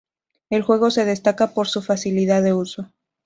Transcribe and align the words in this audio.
El 0.49 0.63
juego 0.63 0.89
se 0.89 1.05
destaca 1.05 1.53
por 1.53 1.67
su 1.67 1.83
facilidad 1.83 2.41
de 2.41 2.53
uso. 2.53 2.89